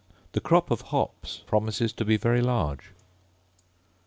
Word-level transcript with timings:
The 0.31 0.41
crop 0.41 0.71
of 0.71 0.81
hops 0.81 1.43
promises 1.45 1.93
to 1.93 2.03
be 2.03 2.17
very 2.17 2.41
large. 2.41 2.89